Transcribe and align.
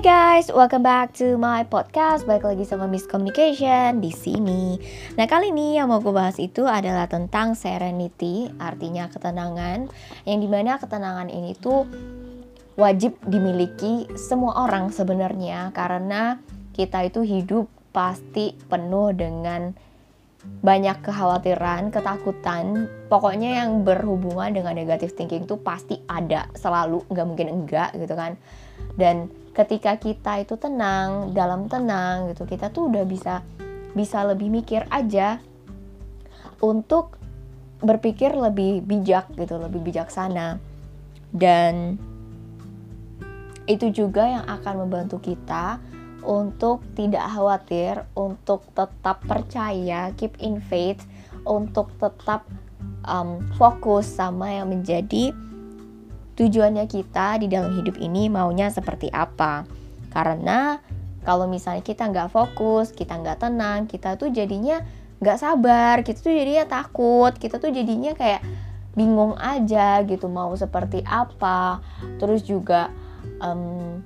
Hai 0.00 0.40
guys, 0.40 0.48
welcome 0.48 0.80
back 0.80 1.12
to 1.12 1.36
my 1.36 1.60
podcast. 1.68 2.24
Balik 2.24 2.48
lagi 2.48 2.64
sama 2.64 2.88
Miss 2.88 3.04
Communication 3.04 4.00
di 4.00 4.08
sini. 4.08 4.80
Nah 5.20 5.28
kali 5.28 5.52
ini 5.52 5.76
yang 5.76 5.92
mau 5.92 6.00
gue 6.00 6.08
bahas 6.08 6.40
itu 6.40 6.64
adalah 6.64 7.04
tentang 7.04 7.52
serenity, 7.52 8.48
artinya 8.56 9.12
ketenangan. 9.12 9.92
Yang 10.24 10.38
di 10.40 10.48
mana 10.48 10.80
ketenangan 10.80 11.28
ini 11.28 11.52
tuh 11.52 11.84
wajib 12.80 13.12
dimiliki 13.28 14.08
semua 14.16 14.64
orang 14.64 14.88
sebenarnya 14.88 15.68
karena 15.76 16.40
kita 16.72 17.04
itu 17.04 17.20
hidup 17.20 17.68
pasti 17.92 18.56
penuh 18.56 19.12
dengan 19.12 19.76
banyak 20.64 20.96
kekhawatiran, 21.04 21.92
ketakutan, 21.92 22.88
pokoknya 23.12 23.60
yang 23.60 23.84
berhubungan 23.84 24.48
dengan 24.48 24.80
negative 24.80 25.12
thinking 25.12 25.44
tuh 25.44 25.60
pasti 25.60 26.00
ada 26.08 26.48
selalu, 26.56 27.04
nggak 27.12 27.26
mungkin 27.28 27.48
enggak 27.52 27.92
gitu 28.00 28.16
kan. 28.16 28.40
Dan 28.96 29.28
ketika 29.60 30.00
kita 30.00 30.40
itu 30.40 30.56
tenang 30.56 31.36
dalam 31.36 31.68
tenang 31.68 32.32
gitu 32.32 32.48
kita 32.48 32.72
tuh 32.72 32.88
udah 32.88 33.04
bisa 33.04 33.44
bisa 33.92 34.24
lebih 34.24 34.48
mikir 34.48 34.86
aja 34.88 35.42
untuk 36.62 37.20
berpikir 37.80 38.36
lebih 38.36 38.84
bijak 38.84 39.32
gitu 39.34 39.56
lebih 39.56 39.80
bijaksana. 39.80 40.60
Dan 41.32 41.96
itu 43.64 43.88
juga 43.94 44.26
yang 44.26 44.44
akan 44.46 44.86
membantu 44.86 45.22
kita 45.22 45.80
untuk 46.20 46.84
tidak 46.92 47.24
khawatir 47.32 48.04
untuk 48.12 48.66
tetap 48.76 49.24
percaya 49.24 50.12
keep 50.20 50.36
in 50.42 50.60
faith 50.60 51.00
untuk 51.48 51.88
tetap 51.96 52.44
um, 53.08 53.40
fokus 53.56 54.04
sama 54.04 54.52
yang 54.52 54.68
menjadi 54.68 55.32
tujuannya 56.40 56.88
kita 56.88 57.36
di 57.36 57.52
dalam 57.52 57.76
hidup 57.76 58.00
ini 58.00 58.32
maunya 58.32 58.72
seperti 58.72 59.12
apa. 59.12 59.68
Karena 60.08 60.80
kalau 61.20 61.44
misalnya 61.44 61.84
kita 61.84 62.08
nggak 62.08 62.32
fokus, 62.32 62.96
kita 62.96 63.20
nggak 63.20 63.44
tenang, 63.44 63.84
kita 63.84 64.16
tuh 64.16 64.32
jadinya 64.32 64.80
nggak 65.20 65.36
sabar, 65.36 66.00
kita 66.00 66.16
tuh 66.16 66.32
jadinya 66.32 66.64
takut, 66.64 67.36
kita 67.36 67.60
tuh 67.60 67.68
jadinya 67.68 68.16
kayak 68.16 68.40
bingung 68.96 69.36
aja 69.36 70.00
gitu 70.08 70.32
mau 70.32 70.56
seperti 70.56 71.04
apa. 71.04 71.84
Terus 72.16 72.40
juga 72.40 72.88
um, 73.44 74.00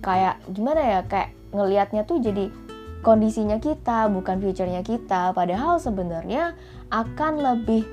kayak 0.00 0.40
gimana 0.48 0.80
ya 0.80 1.00
kayak 1.04 1.36
ngelihatnya 1.52 2.08
tuh 2.08 2.16
jadi 2.24 2.48
kondisinya 3.04 3.60
kita 3.60 4.08
bukan 4.08 4.40
future-nya 4.40 4.80
kita 4.80 5.36
padahal 5.36 5.76
sebenarnya 5.76 6.56
akan 6.88 7.44
lebih 7.44 7.84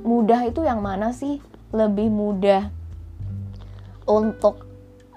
mudah 0.00 0.48
itu 0.48 0.64
yang 0.64 0.80
mana 0.80 1.12
sih 1.12 1.44
lebih 1.70 2.10
mudah 2.10 2.70
untuk 4.08 4.66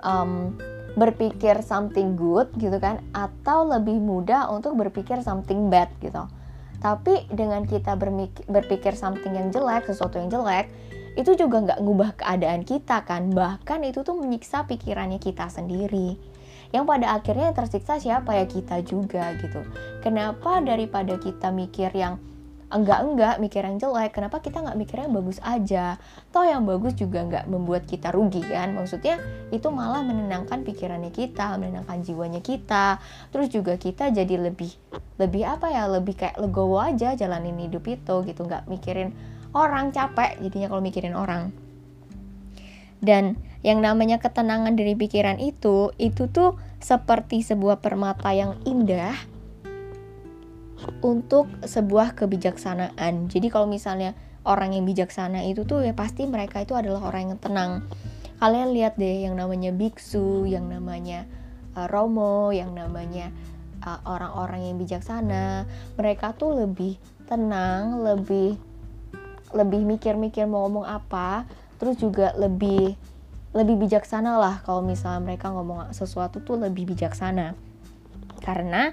um, 0.06 0.54
berpikir 0.94 1.66
something 1.66 2.14
good 2.14 2.54
gitu 2.62 2.78
kan 2.78 3.02
atau 3.18 3.66
lebih 3.66 3.98
mudah 3.98 4.50
untuk 4.54 4.78
berpikir 4.78 5.22
something 5.26 5.74
bad 5.74 5.90
gitu. 5.98 6.30
Tapi 6.84 7.26
dengan 7.32 7.64
kita 7.64 7.96
berpikir 8.46 8.94
something 8.94 9.34
yang 9.34 9.50
jelek 9.50 9.88
sesuatu 9.88 10.20
yang 10.20 10.30
jelek 10.30 10.70
itu 11.14 11.38
juga 11.38 11.62
nggak 11.64 11.80
ngubah 11.82 12.12
keadaan 12.22 12.62
kita 12.68 13.02
kan. 13.08 13.32
Bahkan 13.32 13.86
itu 13.88 14.06
tuh 14.06 14.18
menyiksa 14.18 14.66
pikirannya 14.70 15.18
kita 15.18 15.50
sendiri. 15.50 16.18
Yang 16.74 16.86
pada 16.90 17.08
akhirnya 17.14 17.50
tersiksa 17.54 18.02
siapa? 18.02 18.34
Ya 18.34 18.46
kita 18.50 18.82
juga 18.82 19.34
gitu. 19.38 19.62
Kenapa 20.02 20.58
daripada 20.60 21.22
kita 21.22 21.54
mikir 21.54 21.94
yang 21.94 22.18
enggak-enggak 22.74 23.38
mikir 23.38 23.62
yang 23.62 23.78
jelek. 23.78 24.18
Kenapa 24.18 24.42
kita 24.42 24.60
nggak 24.66 24.78
mikir 24.78 24.98
yang 25.06 25.14
bagus 25.14 25.38
aja? 25.46 26.02
Toh 26.34 26.42
yang 26.42 26.66
bagus 26.66 26.98
juga 26.98 27.22
nggak 27.24 27.46
membuat 27.46 27.86
kita 27.86 28.10
rugi 28.10 28.42
kan? 28.42 28.74
Maksudnya 28.74 29.22
itu 29.54 29.70
malah 29.70 30.02
menenangkan 30.02 30.66
pikirannya 30.66 31.14
kita 31.14 31.56
menenangkan 31.62 32.02
jiwanya 32.02 32.42
kita. 32.42 32.98
Terus 33.30 33.54
juga 33.54 33.78
kita 33.78 34.10
jadi 34.10 34.36
lebih 34.50 34.74
lebih 35.22 35.44
apa 35.46 35.70
ya 35.70 35.86
lebih 35.86 36.18
kayak 36.18 36.42
legowo 36.42 36.82
aja 36.82 37.14
jalanin 37.14 37.62
hidup 37.62 37.86
itu 37.86 38.16
gitu. 38.26 38.42
Nggak 38.44 38.66
mikirin 38.66 39.14
orang 39.54 39.94
capek 39.94 40.42
jadinya 40.42 40.68
kalau 40.74 40.82
mikirin 40.82 41.14
orang. 41.14 41.54
Dan 43.04 43.38
yang 43.64 43.80
namanya 43.80 44.20
ketenangan 44.20 44.76
dari 44.76 44.98
pikiran 44.98 45.40
itu 45.40 45.96
itu 45.96 46.28
tuh 46.28 46.60
seperti 46.84 47.40
sebuah 47.46 47.80
permata 47.80 48.36
yang 48.36 48.60
indah 48.68 49.16
untuk 51.04 51.50
sebuah 51.64 52.16
kebijaksanaan. 52.18 53.28
Jadi 53.32 53.48
kalau 53.52 53.68
misalnya 53.68 54.16
orang 54.44 54.76
yang 54.76 54.84
bijaksana 54.84 55.48
itu 55.48 55.64
tuh 55.64 55.84
ya 55.84 55.96
pasti 55.96 56.28
mereka 56.28 56.64
itu 56.64 56.76
adalah 56.76 57.08
orang 57.08 57.34
yang 57.34 57.40
tenang. 57.40 57.72
Kalian 58.44 58.76
lihat 58.76 59.00
deh 59.00 59.24
yang 59.24 59.40
namanya 59.40 59.72
biksu, 59.72 60.44
yang 60.44 60.68
namanya 60.68 61.24
uh, 61.80 61.88
romo, 61.88 62.52
yang 62.52 62.76
namanya 62.76 63.32
uh, 63.88 64.04
orang-orang 64.04 64.60
uh, 64.60 64.68
yang 64.68 64.78
bijaksana, 64.80 65.64
mereka 65.96 66.36
tuh 66.36 66.68
lebih 66.68 67.00
tenang, 67.24 68.04
lebih 68.04 68.60
lebih 69.54 69.86
mikir-mikir 69.86 70.44
mau 70.50 70.66
ngomong 70.68 70.84
apa, 70.84 71.48
terus 71.78 71.96
juga 72.02 72.34
lebih 72.36 72.98
lebih 73.54 73.86
bijaksana 73.86 74.42
lah 74.42 74.66
kalau 74.66 74.82
misalnya 74.82 75.22
mereka 75.22 75.54
ngomong 75.54 75.94
sesuatu 75.94 76.42
tuh 76.42 76.58
lebih 76.58 76.90
bijaksana. 76.90 77.54
Karena 78.44 78.92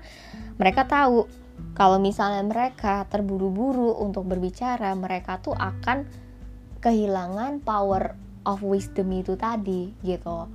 mereka 0.61 0.87
tahu 0.87 1.27
kalau 1.75 1.97
misalnya 1.97 2.45
mereka 2.45 3.09
terburu-buru 3.09 3.97
untuk 4.01 4.29
berbicara, 4.29 4.93
mereka 4.93 5.41
tuh 5.41 5.57
akan 5.57 6.05
kehilangan 6.85 7.65
power 7.65 8.17
of 8.45 8.61
wisdom 8.65 9.13
itu 9.13 9.37
tadi 9.37 9.93
gitu. 10.05 10.49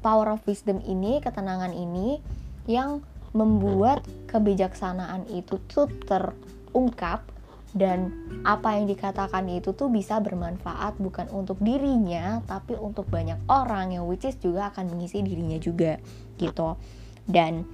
Power 0.00 0.38
of 0.38 0.44
wisdom 0.46 0.80
ini, 0.84 1.18
ketenangan 1.20 1.72
ini 1.74 2.20
yang 2.64 3.04
membuat 3.36 4.00
kebijaksanaan 4.32 5.28
itu 5.28 5.60
tuh 5.68 5.92
terungkap 6.08 7.28
dan 7.76 8.08
apa 8.48 8.80
yang 8.80 8.88
dikatakan 8.88 9.44
itu 9.52 9.76
tuh 9.76 9.92
bisa 9.92 10.16
bermanfaat 10.16 10.96
bukan 10.96 11.28
untuk 11.28 11.60
dirinya 11.60 12.40
tapi 12.48 12.72
untuk 12.72 13.04
banyak 13.12 13.36
orang 13.52 13.92
yang 13.92 14.08
which 14.08 14.24
is 14.24 14.40
juga 14.40 14.72
akan 14.72 14.96
mengisi 14.96 15.20
dirinya 15.20 15.60
juga 15.60 16.00
gitu. 16.40 16.80
Dan 17.28 17.68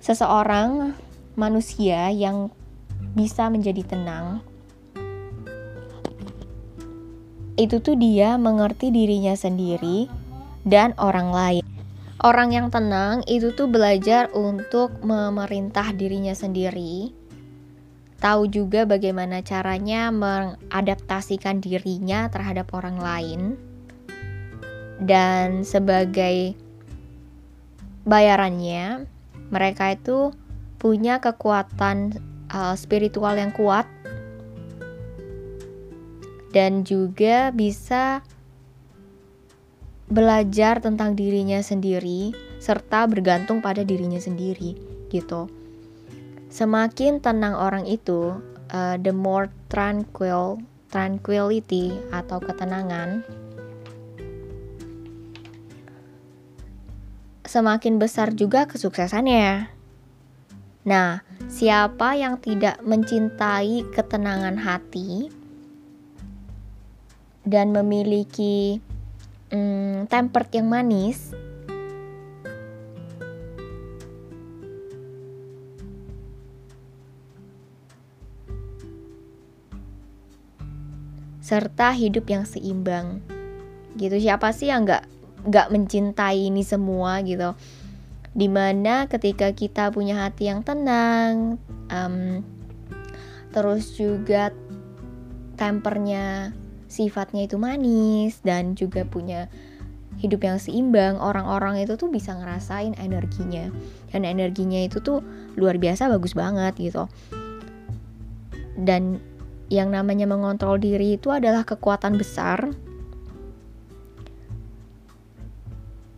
seseorang 0.00 0.96
manusia 1.36 2.08
yang 2.10 2.48
bisa 3.14 3.48
menjadi 3.52 3.84
tenang 3.84 4.40
itu 7.60 7.76
tuh 7.84 7.92
dia 7.92 8.40
mengerti 8.40 8.88
dirinya 8.88 9.36
sendiri 9.36 10.08
dan 10.64 10.96
orang 10.96 11.28
lain. 11.28 11.64
Orang 12.20 12.56
yang 12.56 12.72
tenang 12.72 13.20
itu 13.28 13.52
tuh 13.52 13.68
belajar 13.68 14.32
untuk 14.32 14.96
memerintah 15.04 15.92
dirinya 15.92 16.32
sendiri. 16.32 17.12
Tahu 18.20 18.48
juga 18.48 18.88
bagaimana 18.88 19.44
caranya 19.44 20.08
mengadaptasikan 20.08 21.60
dirinya 21.60 22.32
terhadap 22.32 22.72
orang 22.72 22.96
lain. 22.96 23.40
Dan 25.00 25.64
sebagai 25.64 26.52
bayarannya, 28.04 29.08
mereka 29.50 29.92
itu 29.94 30.34
punya 30.80 31.20
kekuatan 31.20 32.16
uh, 32.50 32.74
spiritual 32.74 33.36
yang 33.36 33.52
kuat 33.52 33.84
dan 36.50 36.82
juga 36.82 37.54
bisa 37.54 38.24
belajar 40.10 40.82
tentang 40.82 41.14
dirinya 41.14 41.62
sendiri 41.62 42.34
serta 42.58 43.06
bergantung 43.06 43.62
pada 43.62 43.86
dirinya 43.86 44.18
sendiri 44.18 44.74
gitu. 45.08 45.46
Semakin 46.50 47.22
tenang 47.22 47.54
orang 47.54 47.86
itu, 47.86 48.34
uh, 48.74 48.98
the 48.98 49.14
more 49.14 49.46
tranquil, 49.70 50.58
tranquility 50.90 51.94
atau 52.10 52.42
ketenangan 52.42 53.22
semakin 57.50 57.98
besar 57.98 58.30
juga 58.30 58.70
kesuksesannya. 58.70 59.66
Nah, 60.86 61.26
siapa 61.50 62.14
yang 62.14 62.38
tidak 62.38 62.78
mencintai 62.86 63.90
ketenangan 63.90 64.54
hati 64.54 65.34
dan 67.42 67.74
memiliki 67.74 68.78
hmm, 69.50 70.06
temper 70.06 70.46
yang 70.54 70.70
manis, 70.70 71.34
serta 81.42 81.90
hidup 81.98 82.30
yang 82.30 82.46
seimbang. 82.46 83.18
Gitu 83.98 84.22
siapa 84.22 84.54
sih 84.54 84.70
yang 84.70 84.86
nggak 84.86 85.19
nggak 85.46 85.72
mencintai 85.72 86.50
ini 86.50 86.64
semua 86.64 87.20
gitu. 87.24 87.56
Di 88.30 88.46
mana 88.46 89.10
ketika 89.10 89.50
kita 89.50 89.90
punya 89.90 90.26
hati 90.26 90.46
yang 90.52 90.62
tenang 90.62 91.58
um, 91.90 92.44
terus 93.50 93.98
juga 93.98 94.54
tempernya 95.58 96.54
sifatnya 96.86 97.46
itu 97.46 97.58
manis 97.58 98.38
dan 98.42 98.78
juga 98.78 99.02
punya 99.06 99.50
hidup 100.20 100.44
yang 100.44 100.58
seimbang 100.60 101.16
orang-orang 101.16 101.80
itu 101.80 101.96
tuh 101.96 102.12
bisa 102.12 102.36
ngerasain 102.36 102.94
energinya. 103.00 103.72
Dan 104.12 104.28
energinya 104.28 104.78
itu 104.84 105.00
tuh 105.00 105.24
luar 105.56 105.80
biasa 105.80 106.12
bagus 106.12 106.36
banget 106.36 106.76
gitu. 106.76 107.08
Dan 108.76 109.18
yang 109.70 109.94
namanya 109.94 110.26
mengontrol 110.26 110.76
diri 110.76 111.16
itu 111.16 111.30
adalah 111.30 111.62
kekuatan 111.62 112.18
besar 112.18 112.74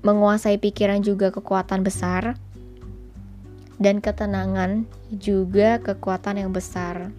menguasai 0.03 0.59
pikiran 0.59 1.03
juga 1.03 1.31
kekuatan 1.31 1.87
besar 1.87 2.35
dan 3.79 3.99
ketenangan 3.99 4.87
juga 5.11 5.79
kekuatan 5.83 6.43
yang 6.43 6.51
besar. 6.55 7.11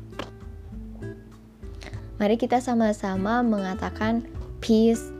Mari 2.20 2.40
kita 2.40 2.64
sama-sama 2.64 3.44
mengatakan 3.44 4.24
peace 4.64 5.12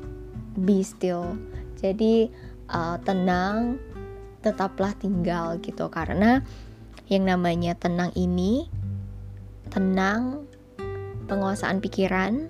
be 0.56 0.84
still. 0.86 1.36
Jadi 1.80 2.32
uh, 2.72 2.96
tenang 3.04 3.76
tetaplah 4.40 4.96
tinggal 4.96 5.60
gitu. 5.60 5.92
Karena 5.92 6.40
yang 7.12 7.28
namanya 7.28 7.76
tenang 7.76 8.16
ini 8.16 8.72
tenang 9.68 10.48
penguasaan 11.28 11.84
pikiran 11.84 12.48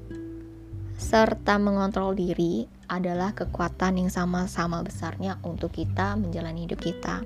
serta 0.97 1.57
mengontrol 1.57 2.13
diri 2.13 2.69
adalah 2.97 3.33
kekuatan 3.33 3.97
yang 3.97 4.11
sama-sama 4.13 4.85
besarnya 4.85 5.41
untuk 5.41 5.73
kita 5.73 6.13
menjalani 6.19 6.69
hidup 6.69 6.81
kita. 6.81 7.25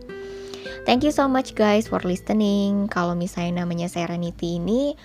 Thank 0.87 1.03
you 1.03 1.11
so 1.11 1.27
much 1.27 1.51
guys 1.51 1.91
for 1.91 1.99
listening. 2.03 2.87
Kalau 2.87 3.11
misalnya 3.11 3.67
namanya 3.67 3.91
Serenity 3.91 4.55
ini 4.55 4.95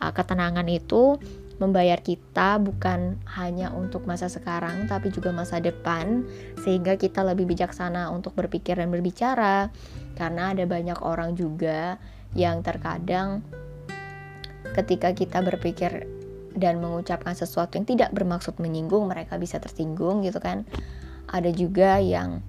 uh, 0.00 0.12
ketenangan 0.12 0.68
itu 0.68 1.16
membayar 1.60 2.00
kita 2.00 2.56
bukan 2.56 3.20
hanya 3.36 3.68
untuk 3.76 4.08
masa 4.08 4.32
sekarang 4.32 4.88
tapi 4.88 5.12
juga 5.12 5.28
masa 5.28 5.60
depan 5.60 6.24
sehingga 6.64 6.96
kita 6.96 7.20
lebih 7.20 7.44
bijaksana 7.44 8.08
untuk 8.08 8.32
berpikir 8.32 8.80
dan 8.80 8.88
berbicara 8.88 9.68
karena 10.16 10.56
ada 10.56 10.64
banyak 10.64 10.96
orang 11.04 11.36
juga 11.36 12.00
yang 12.32 12.64
terkadang 12.64 13.44
ketika 14.72 15.12
kita 15.12 15.44
berpikir 15.44 16.08
dan 16.56 16.82
mengucapkan 16.82 17.34
sesuatu 17.34 17.78
yang 17.78 17.86
tidak 17.86 18.10
bermaksud 18.14 18.58
menyinggung 18.58 19.06
mereka 19.06 19.38
bisa 19.38 19.62
tersinggung 19.62 20.22
gitu 20.26 20.42
kan 20.42 20.66
ada 21.30 21.50
juga 21.54 22.02
yang 22.02 22.42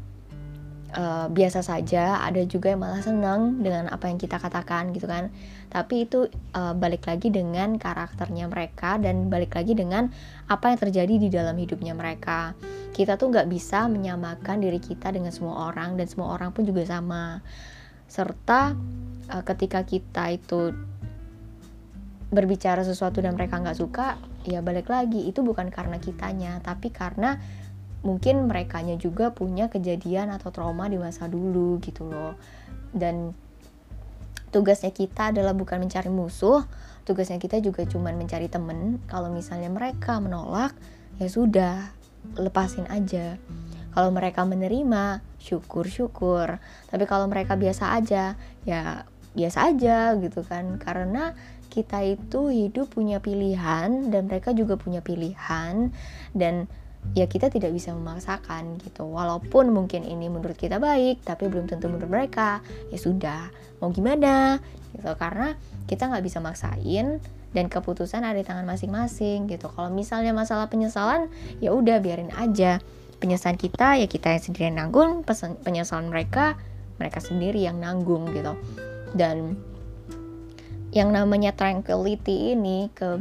uh, 0.95 1.27
biasa 1.31 1.63
saja, 1.63 2.19
ada 2.21 2.41
juga 2.43 2.71
yang 2.73 2.83
malah 2.83 3.03
senang 3.03 3.63
dengan 3.63 3.87
apa 3.91 4.11
yang 4.11 4.19
kita 4.19 4.37
katakan 4.37 4.91
gitu 4.91 5.07
kan. 5.07 5.31
Tapi 5.71 6.09
itu 6.09 6.27
uh, 6.57 6.73
balik 6.75 7.07
lagi 7.07 7.31
dengan 7.31 7.79
karakternya 7.79 8.51
mereka 8.51 8.99
dan 8.99 9.31
balik 9.31 9.55
lagi 9.55 9.77
dengan 9.77 10.11
apa 10.51 10.73
yang 10.73 10.79
terjadi 10.79 11.15
di 11.15 11.29
dalam 11.31 11.55
hidupnya 11.55 11.95
mereka. 11.95 12.57
Kita 12.91 13.15
tuh 13.15 13.31
nggak 13.31 13.47
bisa 13.47 13.87
menyamakan 13.87 14.59
diri 14.59 14.81
kita 14.83 15.15
dengan 15.15 15.31
semua 15.31 15.71
orang 15.71 15.95
dan 15.95 16.09
semua 16.11 16.35
orang 16.35 16.51
pun 16.51 16.67
juga 16.67 16.83
sama. 16.83 17.39
Serta 18.11 18.75
uh, 19.31 19.43
ketika 19.47 19.87
kita 19.87 20.35
itu 20.35 20.75
berbicara 22.31 22.81
sesuatu 22.87 23.19
dan 23.19 23.35
mereka 23.35 23.59
nggak 23.59 23.77
suka, 23.77 24.15
ya 24.47 24.63
balik 24.63 24.87
lagi 24.87 25.27
itu 25.27 25.43
bukan 25.43 25.67
karena 25.67 25.99
kitanya, 25.99 26.63
tapi 26.63 26.89
karena 26.89 27.37
mungkin 28.01 28.49
mereka 28.49 28.81
juga 28.97 29.29
punya 29.35 29.69
kejadian 29.69 30.33
atau 30.33 30.49
trauma 30.49 30.89
di 30.89 30.97
masa 30.97 31.27
dulu 31.27 31.77
gitu 31.83 32.07
loh. 32.07 32.39
Dan 32.95 33.35
tugasnya 34.49 34.91
kita 34.91 35.31
adalah 35.31 35.55
bukan 35.55 35.79
mencari 35.79 36.11
musuh 36.11 36.63
tugasnya 37.03 37.41
kita 37.41 37.57
juga 37.59 37.85
cuman 37.85 38.17
mencari 38.17 38.47
temen. 38.47 39.01
Kalau 39.09 39.33
misalnya 39.33 39.69
mereka 39.71 40.21
menolak 40.21 40.73
ya 41.17 41.27
sudah 41.27 41.91
lepasin 42.37 42.85
aja. 42.89 43.37
Kalau 43.91 44.07
mereka 44.13 44.47
menerima 44.47 45.19
syukur-syukur 45.41 46.61
tapi 46.87 47.03
kalau 47.09 47.27
mereka 47.27 47.59
biasa 47.59 47.91
aja 47.97 48.39
ya 48.63 49.03
biasa 49.33 49.73
aja 49.73 50.15
gitu 50.21 50.45
kan. 50.45 50.77
Karena 50.77 51.33
kita 51.71 52.03
itu 52.03 52.51
hidup 52.51 52.91
punya 52.91 53.23
pilihan 53.23 54.11
dan 54.11 54.27
mereka 54.27 54.51
juga 54.51 54.75
punya 54.75 54.99
pilihan 54.99 55.95
dan 56.35 56.67
ya 57.17 57.25
kita 57.25 57.49
tidak 57.49 57.71
bisa 57.73 57.95
memaksakan 57.95 58.77
gitu. 58.83 59.07
Walaupun 59.07 59.71
mungkin 59.73 60.03
ini 60.03 60.27
menurut 60.27 60.59
kita 60.59 60.77
baik 60.77 61.23
tapi 61.23 61.47
belum 61.47 61.71
tentu 61.71 61.87
menurut 61.87 62.11
mereka. 62.11 62.59
Ya 62.91 62.99
sudah 62.99 63.49
mau 63.79 63.89
gimana? 63.89 64.59
Gitu 64.91 65.07
karena 65.15 65.55
kita 65.87 66.11
nggak 66.11 66.23
bisa 66.27 66.43
maksain 66.43 67.23
dan 67.51 67.65
keputusan 67.67 68.23
ada 68.23 68.37
di 68.37 68.45
tangan 68.45 68.67
masing-masing 68.67 69.47
gitu. 69.47 69.71
Kalau 69.71 69.87
misalnya 69.91 70.35
masalah 70.35 70.67
penyesalan 70.67 71.31
ya 71.63 71.71
udah 71.71 72.03
biarin 72.03 72.31
aja. 72.35 72.83
Penyesalan 73.21 73.57
kita 73.57 74.01
ya 74.01 74.07
kita 74.11 74.33
yang 74.33 74.43
sendiri 74.43 74.63
yang 74.71 74.77
nanggung. 74.83 75.23
Penyesalan 75.63 76.11
mereka 76.11 76.59
mereka 76.99 77.23
sendiri 77.23 77.63
yang 77.63 77.81
nanggung 77.81 78.29
gitu. 78.35 78.53
Dan 79.11 79.57
yang 80.91 81.15
namanya 81.15 81.55
tranquility 81.55 82.51
ini 82.51 82.91
ke 82.91 83.19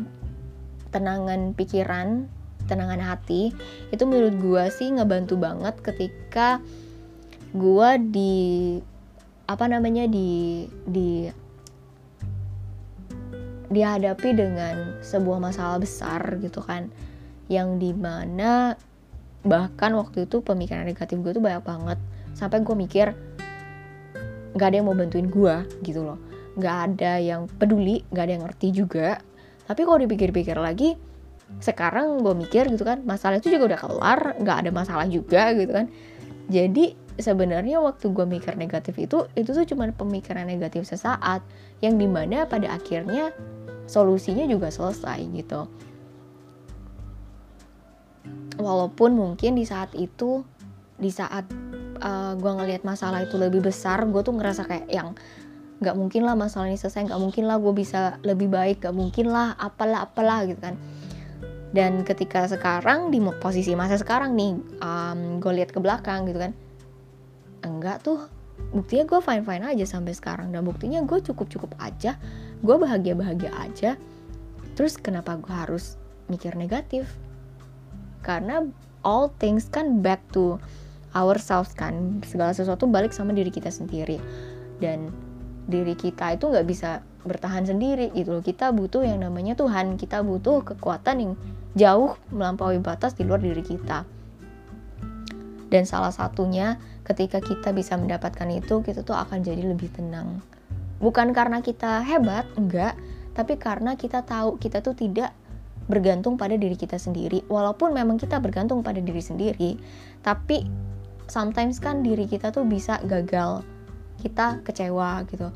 tenangan 0.90 1.55
pikiran 1.55 2.26
ketenangan 2.67 3.02
hati 3.02 3.50
itu 3.90 4.02
menurut 4.06 4.34
gue 4.38 4.64
sih 4.70 4.94
ngebantu 4.94 5.34
banget 5.38 5.75
ketika 5.82 6.62
gue 7.50 7.90
di 8.11 8.34
apa 9.50 9.67
namanya 9.67 10.06
di 10.06 10.67
di 10.87 11.26
dihadapi 13.70 14.28
dengan 14.34 14.99
sebuah 15.02 15.38
masalah 15.38 15.78
besar 15.78 16.38
gitu 16.43 16.58
kan. 16.62 16.90
Yang 17.50 17.69
di 17.82 17.90
mana 17.94 18.78
bahkan 19.43 19.94
waktu 19.99 20.31
itu 20.31 20.43
pemikiran 20.43 20.87
negatif 20.87 21.19
gue 21.22 21.34
tuh 21.34 21.43
banyak 21.43 21.62
banget. 21.62 21.99
Sampai 22.34 22.62
gue 22.62 22.75
mikir 22.75 23.14
nggak 24.55 24.67
ada 24.67 24.76
yang 24.78 24.87
mau 24.87 24.99
bantuin 24.99 25.31
gue 25.31 25.55
gitu 25.87 26.02
loh 26.02 26.19
nggak 26.58 26.76
ada 26.91 27.12
yang 27.20 27.47
peduli 27.47 28.02
nggak 28.11 28.25
ada 28.25 28.32
yang 28.38 28.44
ngerti 28.47 28.69
juga. 28.75 29.20
Tapi 29.67 29.81
kalau 29.87 29.99
dipikir-pikir 30.02 30.58
lagi 30.58 30.99
sekarang 31.58 32.23
gue 32.23 32.31
mikir 32.31 32.70
gitu 32.70 32.87
kan 32.87 33.02
masalah 33.02 33.43
itu 33.43 33.50
juga 33.50 33.75
udah 33.75 33.81
kelar 33.82 34.20
nggak 34.38 34.56
ada 34.67 34.70
masalah 34.70 35.06
juga 35.11 35.50
gitu 35.55 35.70
kan. 35.70 35.87
Jadi 36.50 36.94
sebenarnya 37.19 37.79
waktu 37.79 38.11
gue 38.11 38.26
mikir 38.26 38.55
negatif 38.56 38.99
itu 38.99 39.26
itu 39.37 39.50
tuh 39.50 39.67
cuma 39.69 39.91
pemikiran 39.91 40.47
negatif 40.47 40.87
sesaat 40.88 41.44
yang 41.85 41.99
di 41.99 42.06
mana 42.06 42.47
pada 42.47 42.75
akhirnya 42.75 43.31
solusinya 43.91 44.46
juga 44.46 44.70
selesai 44.70 45.20
gitu. 45.34 45.67
Walaupun 48.60 49.17
mungkin 49.17 49.56
di 49.56 49.65
saat 49.65 49.94
itu 49.96 50.43
di 51.01 51.08
saat 51.08 51.48
uh, 52.05 52.36
gue 52.36 52.53
ngelihat 52.60 52.82
masalah 52.84 53.24
itu 53.24 53.41
lebih 53.41 53.65
besar 53.65 54.05
gue 54.05 54.20
tuh 54.20 54.36
ngerasa 54.36 54.69
kayak 54.69 54.89
yang 54.91 55.17
nggak 55.81 55.96
mungkin 55.96 56.29
lah 56.29 56.37
masalah 56.37 56.69
ini 56.69 56.77
selesai 56.77 57.08
nggak 57.08 57.20
mungkin 57.20 57.49
lah 57.49 57.56
gue 57.56 57.72
bisa 57.72 58.20
lebih 58.20 58.53
baik 58.53 58.84
nggak 58.84 58.93
mungkin 58.93 59.32
lah 59.32 59.56
apalah 59.56 60.05
apalah 60.05 60.44
gitu 60.44 60.60
kan. 60.60 60.77
Dan 61.70 62.03
ketika 62.03 62.44
sekarang 62.51 63.15
di 63.15 63.22
posisi 63.41 63.72
masa 63.79 63.96
sekarang 63.96 64.37
nih 64.37 64.53
um, 64.82 65.39
gue 65.41 65.53
lihat 65.56 65.72
ke 65.72 65.79
belakang 65.81 66.29
gitu 66.29 66.39
kan 66.41 66.53
enggak 67.65 68.05
tuh. 68.05 68.29
Buktinya 68.60 69.08
gue 69.08 69.20
fine 69.25 69.43
fine 69.43 69.65
aja 69.65 69.89
sampai 69.89 70.13
sekarang 70.13 70.53
dan 70.53 70.60
buktinya 70.63 71.01
gue 71.03 71.19
cukup 71.25 71.49
cukup 71.49 71.72
aja 71.81 72.20
gue 72.60 72.77
bahagia 72.77 73.17
bahagia 73.17 73.51
aja. 73.56 73.91
Terus 74.77 75.01
kenapa 75.01 75.41
gue 75.41 75.53
harus 75.53 75.96
mikir 76.29 76.55
negatif? 76.60 77.08
Karena 78.20 78.69
all 79.01 79.32
things 79.41 79.65
kan 79.72 80.05
back 80.05 80.20
to 80.37 80.60
ourselves 81.17 81.72
kan 81.72 82.20
segala 82.22 82.53
sesuatu 82.53 82.84
balik 82.84 83.17
sama 83.17 83.32
diri 83.32 83.49
kita 83.49 83.72
sendiri. 83.72 84.20
Dan 84.77 85.08
diri 85.69 85.96
kita 85.98 86.36
itu 86.36 86.48
nggak 86.48 86.67
bisa 86.69 87.05
bertahan 87.20 87.69
sendiri 87.69 88.08
gitu 88.17 88.32
loh 88.32 88.44
kita 88.44 88.72
butuh 88.72 89.05
yang 89.05 89.20
namanya 89.20 89.52
Tuhan 89.52 90.00
kita 90.00 90.24
butuh 90.24 90.64
kekuatan 90.64 91.17
yang 91.20 91.32
jauh 91.74 92.19
melampaui 92.34 92.82
batas 92.82 93.14
di 93.14 93.22
luar 93.22 93.38
diri 93.43 93.62
kita. 93.62 94.02
Dan 95.70 95.86
salah 95.86 96.10
satunya 96.10 96.82
ketika 97.06 97.38
kita 97.38 97.70
bisa 97.70 97.94
mendapatkan 97.94 98.50
itu, 98.50 98.82
kita 98.82 99.06
tuh 99.06 99.14
akan 99.14 99.46
jadi 99.46 99.70
lebih 99.70 99.86
tenang. 99.94 100.43
Bukan 100.98 101.31
karena 101.31 101.62
kita 101.62 102.02
hebat, 102.02 102.44
enggak, 102.58 102.98
tapi 103.38 103.55
karena 103.55 103.94
kita 103.94 104.26
tahu 104.26 104.58
kita 104.58 104.82
tuh 104.82 104.98
tidak 104.98 105.31
bergantung 105.86 106.34
pada 106.34 106.58
diri 106.58 106.74
kita 106.74 106.98
sendiri. 106.98 107.46
Walaupun 107.46 107.94
memang 107.94 108.19
kita 108.19 108.43
bergantung 108.43 108.82
pada 108.82 108.98
diri 108.98 109.22
sendiri, 109.22 109.79
tapi 110.26 110.67
sometimes 111.31 111.79
kan 111.79 112.02
diri 112.02 112.26
kita 112.26 112.50
tuh 112.50 112.67
bisa 112.67 112.98
gagal. 113.06 113.62
Kita 114.20 114.60
kecewa 114.60 115.24
gitu. 115.32 115.48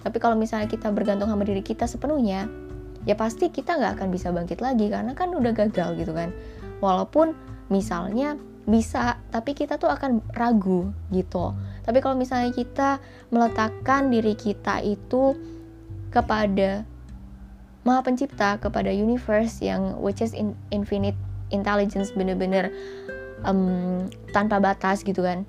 Tapi 0.00 0.16
kalau 0.20 0.36
misalnya 0.36 0.68
kita 0.68 0.92
bergantung 0.92 1.28
sama 1.28 1.44
diri 1.44 1.64
kita 1.64 1.88
sepenuhnya, 1.88 2.48
ya 3.08 3.16
pasti 3.16 3.48
kita 3.48 3.76
nggak 3.76 4.00
akan 4.00 4.08
bisa 4.12 4.28
bangkit 4.32 4.60
lagi 4.60 4.92
karena 4.92 5.12
kan 5.16 5.32
udah 5.32 5.52
gagal 5.56 5.96
gitu 5.96 6.12
kan. 6.12 6.32
Walaupun 6.84 7.32
misalnya 7.72 8.36
bisa 8.68 9.18
tapi 9.32 9.56
kita 9.56 9.80
tuh 9.80 9.88
akan 9.88 10.20
ragu 10.36 10.92
gitu. 11.10 11.56
Tapi 11.84 11.98
kalau 12.04 12.16
misalnya 12.16 12.52
kita 12.52 13.00
meletakkan 13.32 14.12
diri 14.12 14.36
kita 14.36 14.84
itu 14.84 15.34
kepada 16.12 16.84
maha 17.84 18.00
pencipta 18.04 18.60
kepada 18.60 18.92
universe 18.92 19.64
yang 19.64 19.96
which 20.04 20.20
is 20.20 20.36
in, 20.36 20.52
infinite 20.68 21.16
intelligence 21.48 22.12
bener-bener 22.12 22.68
um, 23.48 24.04
tanpa 24.36 24.60
batas 24.60 25.00
gitu 25.00 25.24
kan 25.24 25.48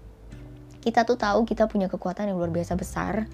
kita 0.82 1.06
tuh 1.06 1.16
tahu 1.16 1.46
kita 1.46 1.70
punya 1.70 1.86
kekuatan 1.86 2.34
yang 2.34 2.38
luar 2.42 2.50
biasa 2.50 2.74
besar 2.74 3.30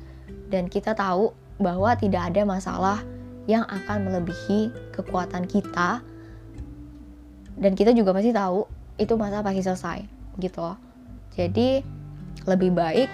dan 0.52 0.68
kita 0.68 0.92
tahu 0.92 1.32
bahwa 1.58 1.96
tidak 1.96 2.30
ada 2.32 2.44
masalah 2.44 3.00
yang 3.48 3.64
akan 3.66 4.12
melebihi 4.12 4.70
kekuatan 4.94 5.48
kita. 5.48 6.04
Dan 7.58 7.74
kita 7.74 7.96
juga 7.96 8.14
masih 8.14 8.36
tahu 8.36 8.70
itu 9.02 9.16
masalah 9.18 9.42
pasti 9.42 9.64
selesai 9.66 10.00
gitu 10.38 10.62
loh. 10.62 10.78
Jadi 11.34 11.82
lebih 12.46 12.76
baik 12.76 13.10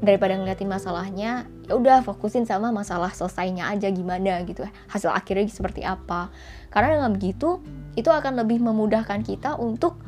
daripada 0.00 0.38
ngeliatin 0.38 0.68
masalahnya 0.68 1.48
ya 1.66 1.74
udah 1.74 2.06
fokusin 2.06 2.46
sama 2.46 2.70
masalah 2.70 3.10
selesainya 3.10 3.66
aja 3.68 3.90
gimana 3.90 4.40
gitu. 4.46 4.64
Hasil 4.88 5.10
akhirnya 5.10 5.50
seperti 5.50 5.82
apa. 5.82 6.30
Karena 6.70 6.96
dengan 6.96 7.12
begitu 7.12 7.60
itu 7.98 8.08
akan 8.08 8.38
lebih 8.40 8.62
memudahkan 8.62 9.26
kita 9.26 9.58
untuk 9.58 9.98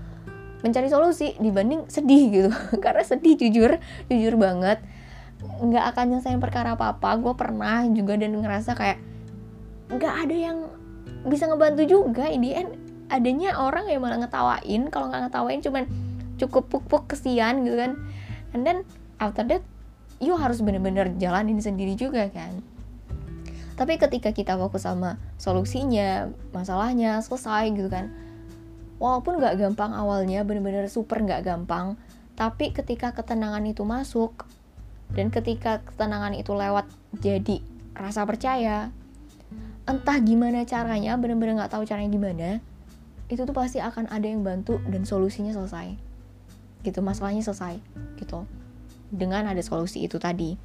mencari 0.62 0.88
solusi 0.90 1.34
dibanding 1.38 1.86
sedih 1.86 2.22
gitu. 2.30 2.50
Karena 2.84 3.02
sedih 3.06 3.38
jujur 3.38 3.78
jujur 4.10 4.34
banget. 4.38 4.82
Nggak 5.62 5.84
akan 5.94 6.04
nyelesain 6.14 6.40
perkara 6.42 6.74
apa 6.74 6.98
apa 6.98 7.14
gue 7.18 7.34
pernah 7.38 7.86
juga 7.90 8.18
dan 8.18 8.34
ngerasa 8.38 8.74
kayak 8.74 8.98
nggak 9.88 10.14
ada 10.26 10.36
yang 10.36 10.58
bisa 11.26 11.46
ngebantu 11.46 11.82
juga. 11.86 12.26
Ini 12.26 12.66
adanya 13.08 13.58
orang 13.58 13.86
yang 13.86 14.02
malah 14.02 14.18
ngetawain. 14.18 14.90
Kalau 14.90 15.06
nggak 15.10 15.30
ngetawain 15.30 15.60
cuman 15.62 15.84
cukup 16.38 16.70
puk-puk 16.70 17.10
kesian 17.10 17.62
gitu 17.62 17.78
kan. 17.78 17.94
And 18.54 18.66
then 18.66 18.82
after 19.22 19.46
that 19.46 19.62
you 20.18 20.34
harus 20.34 20.58
bener-bener 20.58 21.14
jalanin 21.22 21.62
sendiri 21.62 21.94
juga 21.94 22.26
kan. 22.34 22.62
Tapi 23.78 23.94
ketika 23.94 24.34
kita 24.34 24.58
fokus 24.58 24.82
sama 24.82 25.22
solusinya 25.38 26.34
masalahnya 26.50 27.22
selesai 27.22 27.70
gitu 27.78 27.86
kan 27.86 28.10
walaupun 28.98 29.38
nggak 29.38 29.58
gampang 29.58 29.94
awalnya 29.94 30.42
bener-bener 30.46 30.86
super 30.90 31.22
nggak 31.22 31.46
gampang 31.46 31.98
tapi 32.38 32.70
ketika 32.70 33.10
ketenangan 33.14 33.66
itu 33.66 33.82
masuk 33.82 34.46
dan 35.14 35.32
ketika 35.32 35.82
ketenangan 35.82 36.36
itu 36.36 36.54
lewat 36.54 36.86
jadi 37.18 37.62
rasa 37.96 38.22
percaya 38.28 38.94
entah 39.88 40.18
gimana 40.20 40.62
caranya 40.68 41.16
bener-bener 41.16 41.58
nggak 41.58 41.72
tahu 41.72 41.88
caranya 41.88 42.12
gimana 42.12 42.50
itu 43.28 43.44
tuh 43.44 43.52
pasti 43.52 43.76
akan 43.78 44.08
ada 44.08 44.24
yang 44.24 44.40
bantu 44.40 44.80
dan 44.88 45.04
solusinya 45.04 45.52
selesai. 45.52 45.92
Gitu 46.80 46.98
masalahnya 47.04 47.44
selesai 47.44 47.76
gitu. 48.16 48.48
Dengan 49.12 49.44
ada 49.48 49.60
solusi 49.60 50.04
itu 50.08 50.16
tadi. 50.16 50.56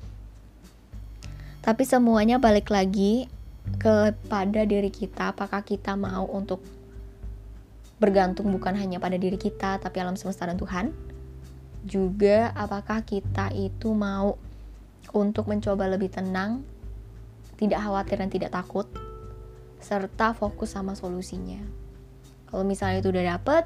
Tapi 1.64 1.84
semuanya 1.84 2.40
balik 2.40 2.72
lagi 2.72 3.28
kepada 3.80 4.68
diri 4.68 4.92
kita 4.92 5.32
apakah 5.32 5.64
kita 5.64 5.96
mau 5.96 6.28
untuk 6.28 6.60
bergantung 8.04 8.52
bukan 8.52 8.76
hanya 8.76 9.00
pada 9.00 9.16
diri 9.16 9.40
kita 9.40 9.80
tapi 9.80 10.04
alam 10.04 10.20
semesta 10.20 10.44
dan 10.44 10.60
Tuhan. 10.60 10.92
Juga 11.88 12.52
apakah 12.52 13.08
kita 13.08 13.56
itu 13.56 13.96
mau 13.96 14.36
untuk 15.16 15.48
mencoba 15.48 15.88
lebih 15.88 16.12
tenang 16.12 16.68
tidak 17.56 17.80
khawatir 17.80 18.20
dan 18.20 18.28
tidak 18.28 18.52
takut 18.52 18.92
serta 19.80 20.36
fokus 20.36 20.76
sama 20.76 21.00
solusinya. 21.00 21.64
Kalau 22.52 22.68
misalnya 22.68 23.00
itu 23.00 23.08
udah 23.08 23.40
dapet 23.40 23.64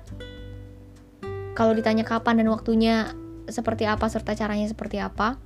kalau 1.57 1.73
ditanya 1.73 2.05
kapan 2.05 2.37
dan 2.37 2.53
waktunya 2.53 3.09
seperti 3.49 3.89
apa 3.89 4.05
serta 4.05 4.37
caranya 4.37 4.69
seperti 4.69 5.01
apa 5.01 5.41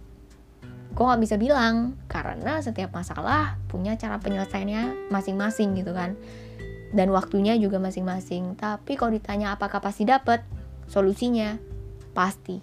gue 0.92 1.04
nggak 1.08 1.24
bisa 1.24 1.40
bilang. 1.40 1.96
Karena 2.12 2.60
setiap 2.60 2.92
masalah 2.92 3.56
punya 3.72 3.96
cara 3.96 4.20
penyelesaiannya 4.20 5.08
masing-masing 5.08 5.80
gitu 5.80 5.96
kan 5.96 6.20
dan 6.92 7.08
waktunya 7.12 7.56
juga 7.56 7.80
masing-masing. 7.80 8.56
Tapi 8.60 9.00
kalau 9.00 9.16
ditanya 9.16 9.56
apakah 9.56 9.80
pasti 9.80 10.04
dapat 10.04 10.44
solusinya, 10.92 11.56
pasti 12.12 12.60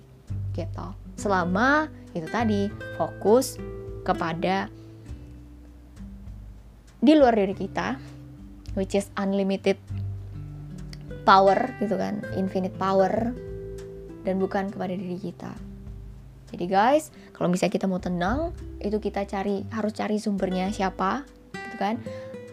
gitu. 0.52 0.88
Selama 1.18 1.88
itu 2.12 2.28
tadi 2.28 2.68
fokus 2.96 3.56
kepada 4.04 4.70
di 6.98 7.12
luar 7.14 7.34
diri 7.34 7.54
kita, 7.54 7.96
which 8.74 8.94
is 8.94 9.08
unlimited 9.16 9.78
power 11.22 11.76
gitu 11.78 11.96
kan, 11.96 12.24
infinite 12.34 12.74
power 12.76 13.32
dan 14.26 14.34
bukan 14.36 14.68
kepada 14.68 14.92
diri 14.92 15.18
kita. 15.20 15.52
Jadi 16.48 16.64
guys, 16.64 17.12
kalau 17.36 17.52
misalnya 17.52 17.76
kita 17.76 17.86
mau 17.86 18.00
tenang, 18.00 18.56
itu 18.80 18.96
kita 18.96 19.28
cari 19.28 19.68
harus 19.68 19.92
cari 19.92 20.16
sumbernya 20.16 20.72
siapa, 20.72 21.28
gitu 21.52 21.76
kan? 21.76 22.00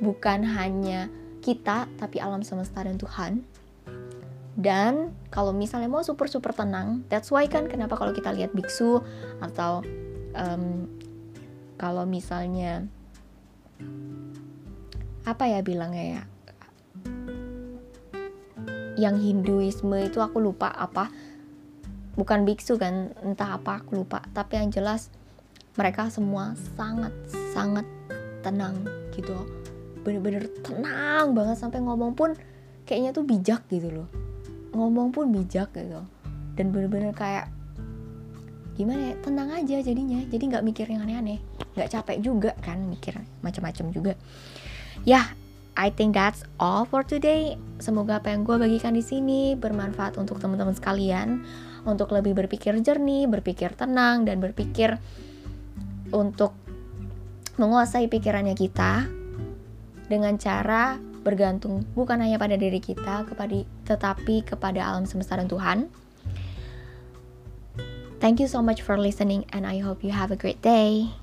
Bukan 0.04 0.44
hanya 0.44 1.08
kita 1.46 1.86
tapi 2.02 2.18
alam 2.18 2.42
semesta 2.42 2.82
dan 2.82 2.98
Tuhan. 2.98 3.46
Dan 4.56 5.14
kalau 5.30 5.52
misalnya 5.52 5.92
mau 5.92 6.00
super 6.00 6.32
super 6.32 6.56
tenang 6.56 7.04
that's 7.12 7.28
why 7.28 7.44
kan 7.46 7.68
kenapa 7.68 8.00
kalau 8.00 8.16
kita 8.16 8.32
lihat 8.32 8.56
biksu 8.56 9.04
atau 9.44 9.84
um, 10.32 10.88
kalau 11.76 12.08
misalnya 12.08 12.88
apa 15.28 15.44
ya 15.52 15.60
bilangnya 15.60 16.06
ya 16.08 16.24
yang 18.96 19.20
Hinduisme 19.20 20.08
itu 20.08 20.24
aku 20.24 20.40
lupa 20.40 20.72
apa 20.72 21.12
bukan 22.16 22.48
biksu 22.48 22.80
kan 22.80 23.12
entah 23.20 23.60
apa 23.60 23.84
aku 23.84 24.00
lupa 24.00 24.24
tapi 24.32 24.56
yang 24.56 24.72
jelas 24.72 25.12
mereka 25.76 26.08
semua 26.08 26.56
sangat 26.80 27.12
sangat 27.52 27.84
tenang 28.40 28.88
gitu 29.12 29.36
bener-bener 30.06 30.46
tenang 30.62 31.34
banget 31.34 31.58
sampai 31.58 31.82
ngomong 31.82 32.14
pun 32.14 32.38
kayaknya 32.86 33.10
tuh 33.10 33.26
bijak 33.26 33.66
gitu 33.74 33.90
loh. 33.90 34.08
Ngomong 34.78 35.10
pun 35.10 35.34
bijak 35.34 35.74
gitu. 35.74 36.06
Dan 36.54 36.70
bener-bener 36.70 37.12
kayak 37.18 37.50
gimana 38.78 39.12
ya 39.12 39.16
tenang 39.26 39.50
aja 39.50 39.82
jadinya. 39.82 40.22
Jadi 40.30 40.44
nggak 40.46 40.64
mikir 40.64 40.86
yang 40.86 41.02
aneh-aneh. 41.02 41.42
Nggak 41.74 41.90
capek 41.90 42.18
juga 42.22 42.52
kan 42.62 42.86
mikir 42.86 43.18
macam-macam 43.42 43.86
juga. 43.90 44.14
Ya 45.02 45.10
yeah, 45.10 45.26
I 45.74 45.90
think 45.90 46.14
that's 46.14 46.46
all 46.62 46.86
for 46.86 47.02
today. 47.02 47.58
Semoga 47.82 48.22
apa 48.22 48.30
yang 48.30 48.46
gue 48.46 48.56
bagikan 48.62 48.94
di 48.94 49.02
sini 49.02 49.58
bermanfaat 49.58 50.22
untuk 50.22 50.38
teman-teman 50.38 50.78
sekalian. 50.78 51.42
Untuk 51.86 52.14
lebih 52.14 52.38
berpikir 52.38 52.78
jernih 52.82 53.26
berpikir 53.26 53.74
tenang 53.74 54.26
dan 54.26 54.42
berpikir 54.42 54.98
untuk 56.10 56.54
menguasai 57.62 58.10
pikirannya 58.12 58.58
kita 58.58 59.25
dengan 60.06 60.38
cara 60.38 60.98
bergantung 61.26 61.82
bukan 61.98 62.22
hanya 62.22 62.38
pada 62.38 62.54
diri 62.54 62.78
kita 62.78 63.26
kepada 63.26 63.66
tetapi 63.90 64.46
kepada 64.46 64.82
alam 64.86 65.10
semesta 65.10 65.38
dan 65.38 65.50
Tuhan. 65.50 65.90
Thank 68.22 68.42
you 68.42 68.50
so 68.50 68.62
much 68.62 68.82
for 68.82 68.98
listening 68.98 69.46
and 69.54 69.66
I 69.66 69.82
hope 69.82 70.06
you 70.06 70.14
have 70.14 70.34
a 70.34 70.40
great 70.40 70.62
day. 70.62 71.14